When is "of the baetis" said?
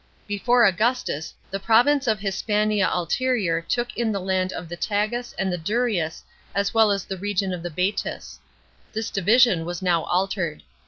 7.53-8.39